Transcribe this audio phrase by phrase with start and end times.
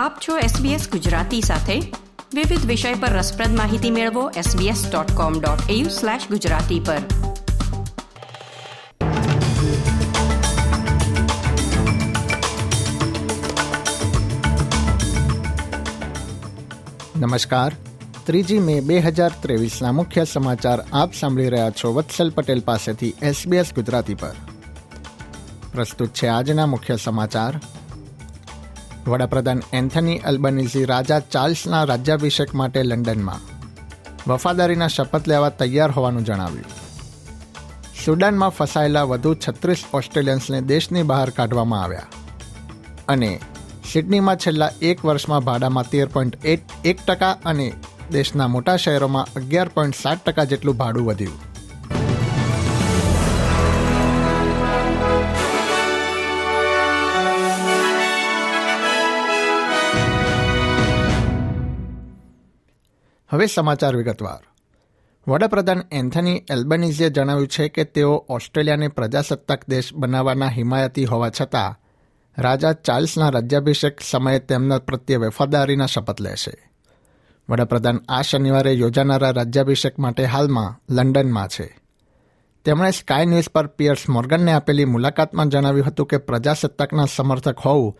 [0.00, 1.92] આપ છો SBS ગુજરાતી સાથે.
[2.34, 6.98] વિવિધ વિષય પર રસપ્રદ માહિતી મેળવો sbs.com.au/gujarati પર.
[17.16, 17.72] નમસ્કાર.
[18.24, 23.74] ત્રીજી મે બે હજાર ત્રેવીસના મુખ્ય સમાચાર આપ સાંભળી રહ્યા છો વત્સલ પટેલ પાસેથી એસબીએસ
[23.74, 24.34] ગુજરાતી પર.
[25.72, 27.60] પ્રસ્તુત છે આજના મુખ્ય સમાચાર.
[29.06, 33.40] વડાપ્રધાન એન્થની અલ્બનીઝી રાજા ચાર્લ્સના રાજ્યાભિષેક માટે લંડનમાં.
[34.30, 36.64] વફાદારીના શપથ લેવા તૈયાર હોવાનું જણાવ્યું.
[38.04, 42.02] સુડાનમાં ફસાયેલા વધુ છત્રીસ ઓસ્ટ્રેલિયન્સને દેશની બહાર કાઢવામાં આવ્યા.
[43.08, 43.40] અને
[43.92, 46.44] સિડનીમાં છેલ્લા એક વર્ષમાં ભાડામાં તેર પોઈન્ટ
[46.84, 47.72] એક ટકા અને
[48.10, 51.49] દેશના મોટા શહેરોમાં અગિયાર પોઈન્ટ સાત ટકા જેટલું ભાડું વધ્યું.
[63.40, 64.38] હવે સમાચાર વિગતવાર.
[65.30, 71.80] વડાપ્રધાન એન્થની એલ્બનીઝે જણાવ્યું છે કે તેઓ ઓસ્ટ્રેલિયાને પ્રજાસત્તાક દેશ બનાવવાના હિમાયતી હોવા છતાં,
[72.38, 76.70] રાજા ચાર્લ્સના રાજ્યાભિષેક સમયે તેમના પ્રત્યે વફાદારીના શપથ લેશે.
[77.48, 81.78] વડાપ્રધાન આ શનિવારે યોજાનારા રાજ્યાભિષેક માટે હાલમાં લંડનમાં છે.
[82.64, 87.98] તેમણે સ્કાય ન્યૂઝ પર પિયર્સ મોર્ગનને આપેલી મુલાકાતમાં જણાવ્યું હતું કે પ્રજાસત્તાકના સમર્થક હોવું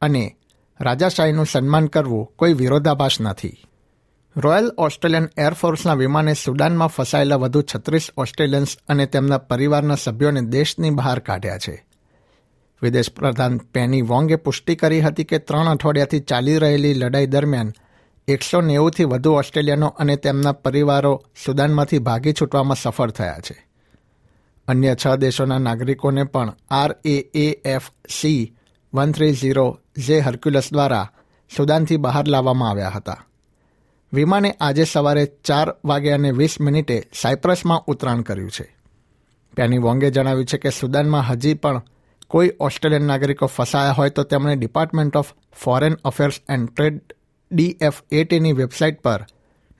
[0.00, 0.36] અને
[0.80, 3.64] રાજાશાહીનું સન્માન કરવું કોઈ વિરોધાભાસ નથી.
[4.36, 11.18] રોયલ ઓસ્ટ્રેલિયન એરફોર્સના વિમાને સુડાનમાં ફસાયેલા વધુ છત્રીસ ઓસ્ટ્રેલિયન્સ અને તેમના પરિવારના સભ્યોને દેશની બહાર
[11.18, 11.86] કાઢ્યા છે.
[12.82, 17.72] વિદેશ પ્રધાન પેની વોંગે પુષ્ટિ કરી હતી કે ત્રણ અઠવાડિયાથી ચાલી રહેલી લડાઈ દરમિયાન
[18.28, 23.66] એકસો નેવુંથી વધુ ઓસ્ટ્રેલિયનો અને તેમના પરિવારો સુદાનમાંથી ભાગી છૂટવામાં સફળ થયા છે.
[24.68, 27.20] અન્ય છ દેશોના નાગરિકોને પણ R A
[27.64, 27.82] F
[28.20, 28.56] C
[28.94, 31.10] one three zero જે હર્ક્યુલસ દ્વારા
[31.56, 33.24] સુદાનથી બહાર લાવવામાં આવ્યા હતા.
[34.12, 38.76] વિમાને આજે સવારે ચાર વાગે અને વીસ મિનિટે સાયપ્રસમાં ઉતરાણ કર્યું છે.
[39.56, 41.82] પેની વોંગે જણાવ્યું છે કે સુદાનમાં હજી પણ
[42.28, 45.26] કોઈ ઓસ્ટ્રેલિયન નાગરિકો ફસાયા હોય તો તેમણે department of
[45.64, 47.00] foreign affairs and trade
[47.52, 49.26] D F એટીની website પર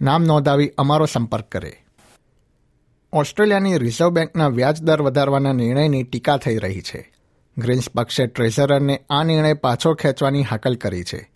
[0.00, 1.84] નામ નોંધાવી અમારો સંપર્ક કરે.
[3.12, 7.12] ઓસ્ટ્રેલિયાની રિઝર્વ બેંકના વ્યાજ દર વધારવાના નિર્ણયની ટીકા થઈ રહી છે.
[7.58, 11.30] ગ્રીન્સ પક્ષે ટ્રેઝરરને આ નિર્ણય પાછો ખેંચવાની હાકલ કરી છે.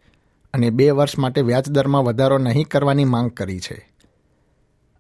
[0.55, 3.95] અને બે વર્ષ માટે વ્યાજદરમાં વધારો નહીં કરવાની માંગ કરી છે.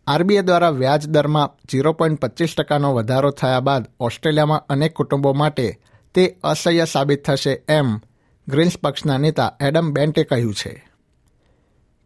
[0.06, 5.80] આરબીઆઈ દ્વારા વ્યાજ દરમાં ઝીરો પોઈન્ટ પચીસ ટકાનો વધારો થયા બાદ ઓસ્ટ્રેલિયામાં અનેક કુટુંબો માટે
[6.14, 7.96] તે અસહ્ય સાબિત થશે એમ
[8.48, 10.84] ગ્રીન્સ પક્ષના નેતા એડમ બેન્ટે કહ્યું છે.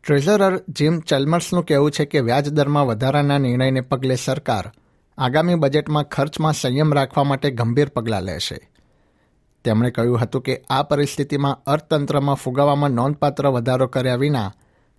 [0.07, 4.73] ટ્રેઝરર જીમ ચેલ્મર્સનું કહેવું છે કે વ્યાજ દરમાં વધારાના નિર્ણયને પગલે સરકાર
[5.19, 8.71] આગામી બજેટમાં ખર્ચમાં સંયમ રાખવા માટે ગંભીર પગલાં લેશે.
[9.69, 14.49] તેમણે કહ્યું હતું કે આ પરિસ્થિતિમાં અર્થતંત્રમાં ફુગાવામાં નોંધપાત્ર વધારો કર્યા વિના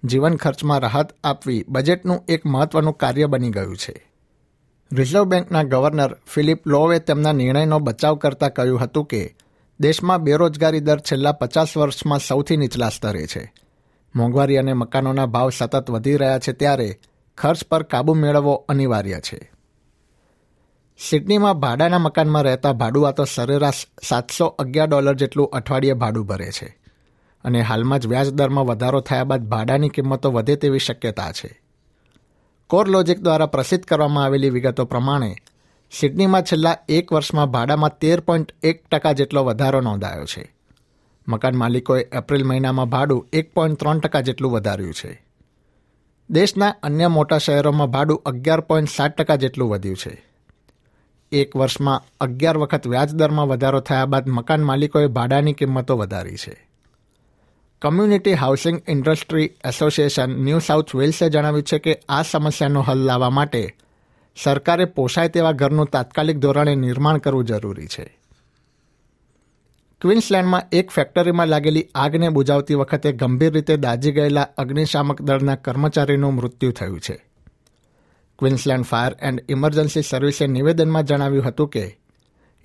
[0.04, 3.96] જીવન ખર્ચમાં રાહત આપવી બજેટનું એક મહત્વનું કાર્ય બની ગયું છે.
[4.92, 9.36] રિઝર્વ બેંકના ગવર્નર ફિલિપ લોવે તેમના નિર્ણયનો બચાવ કરતા કહ્યું હતું કે
[9.80, 13.44] દેશમાં બેરોજગારી દર છેલ્લા પચાસ વર્ષમાં સૌથી નીચલા સ્તરે છે.
[14.16, 16.90] મોંઘવારી અને મકાનોના ભાવ સતત વધી રહ્યા છે ત્યારે
[17.38, 19.40] ખર્ચ પર કાબૂ મેળવવો અનિવાર્ય છે.
[21.00, 26.78] સિડનીમાં ભાડાના મકાનમાં રહેતા ભાડુઆતો સરેરાશ સાતસો અગિયાર ડોલર જેટલું અઠવાડિયે ભાડું ભરે છે.
[27.44, 31.62] અને હાલમાં જ વ્યાજ દરમાં વધારો થયા બાદ ભાડાની કિંમતો વધે તેવી શક્યતા છે.
[32.68, 35.36] કોર લોજિક દ્વારા પ્રસિદ્ધ કરવામાં આવેલી વિગતો પ્રમાણે,
[35.92, 40.56] સિડનીમાં છેલ્લા એક વર્ષમાં ભાડામાં તેર પોઈન્ટ એક ટકા જેટલો વધારો નોંધાયો છે.
[41.28, 45.26] મકાન માલિકોએ એપ્રિલ મહિનામાં ભાડું એક પોઈન્ટ ત્રણ ટકા જેટલું વધાર્યું છે.
[46.30, 50.29] દેશના અન્ય મોટા શહેરોમાં ભાડું અગિયાર પોઈન્ટ સાત ટકા જેટલું વધ્યું છે.
[51.32, 56.68] એક વર્ષમાં અગિયાર વખત વ્યાજદરમાં વધારો થયા બાદ મકાન માલિકોએ ભાડાની કિંમતો વધારી છે.
[57.82, 63.76] Community housing industry association new south વેલ્સે જણાવ્યું છે કે આ સમસ્યાનો હલ લાવવા માટે
[64.44, 68.20] સરકારે પોષાય તેવા ઘરનું તાત્કાલિક ધોરણે નિર્માણ કરવું જરૂરી છે.
[70.02, 76.72] ક્વીન્સલેન્ડમાં એક ફેક્ટરીમાં લાગેલી આગને બુજાવતી વખતે ગંભીર રીતે દાઝી ગયેલા અગ્નિશામક દળના કર્મચારીનું મૃત્યુ
[76.72, 77.29] થયું છે.
[78.40, 82.00] ક્વીન્સલેન્ડ ફાયર એન્ડ ઇમરજન્સી સર્વિસે નિવેદનમાં જણાવ્યું હતું કે,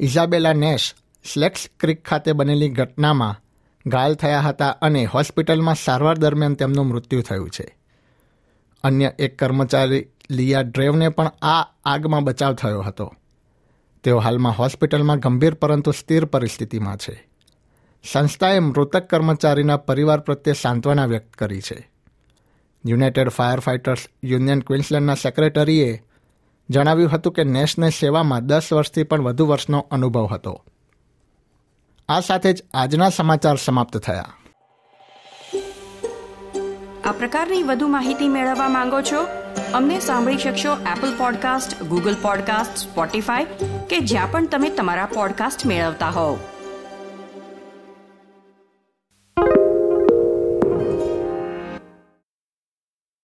[0.01, 0.95] ઇઝાબેલા નેશ
[1.33, 3.41] સ્લેક્સ ક્રિક ખાતે બનેલી ઘટનામાં
[3.87, 7.79] ઘાયલ થયા હતા અને હોસ્પિટલમાં સારવાર દરમિયાન તેમનું મૃત્યુ થયું છે.
[8.85, 13.15] અન્ય એક કર્મચારી લિયા ડ્રેવને પણ આ આગમાં બચાવ થયો હતો.
[14.03, 17.29] તેઓ હાલમાં હોસ્પિટલમાં ગંભીર પરંતુ સ્થિર પરિસ્થિતિમાં છે.
[18.13, 21.94] સંસ્થાએ મૃતક કર્મચારીના પરિવાર પ્રત્યે સાંત્વના વ્યક્ત કરી છે.
[22.87, 26.03] યુનાઇટેડ ફાયર ફાઇટર્સ યુનિયન ક્વિન્સલેન્ડના સેક્રેટરીએ
[26.71, 30.65] જણાવ્યું હતું કે નેશને સેવામાં દસ વર્ષથી પણ વધુ વર્ષનો અનુભવ હતો.
[32.09, 34.35] આ સાથે જ આજના સમાચાર સમાપ્ત થયા.
[37.05, 39.27] આ પ્રકારની વધુ માહિતી મેળવવા માંગો છો?
[39.75, 43.47] અમને સાંભળી શકશો Apple podcast Google podcast Spotify
[43.91, 46.39] કે જ્યાં પણ તમે તમારા પોડકાસ્ટ મેળવતા હોવ.